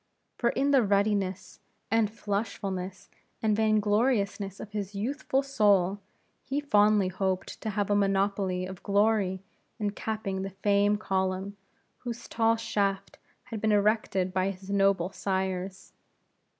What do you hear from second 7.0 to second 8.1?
hoped to have a